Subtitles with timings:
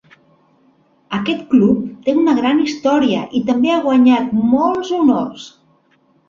[1.17, 5.47] Aquest club té una gran història i també ha guanyat molts honors!